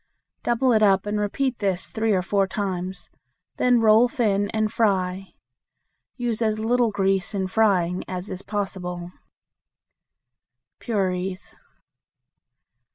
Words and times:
Double 0.41 0.73
it 0.73 0.81
up 0.81 1.05
and 1.05 1.19
repeat 1.19 1.59
this 1.59 1.87
three 1.87 2.11
or 2.11 2.23
four 2.23 2.47
times; 2.47 3.11
then 3.57 3.79
roll 3.81 4.07
thin 4.07 4.49
and 4.49 4.73
fry. 4.73 5.27
Use 6.15 6.41
as 6.41 6.57
little 6.57 6.89
grease 6.89 7.35
in 7.35 7.45
frying 7.45 8.03
as 8.07 8.31
is 8.31 8.41
possible. 8.41 9.11
Puris. 10.79 11.53